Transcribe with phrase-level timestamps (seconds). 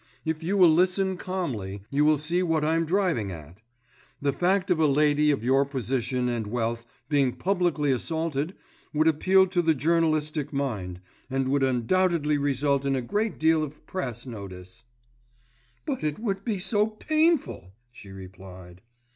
[0.25, 3.59] If you will listen calmly, you will see what I'm driving at.
[4.19, 8.55] The fact of a lady of your position and wealth being publicly assaulted
[8.95, 13.85] would appeal to the journalistic mind, and would undoubtedly result in a great deal of
[13.85, 14.83] Press notice."
[15.85, 18.81] "But it would be so painful," she replied.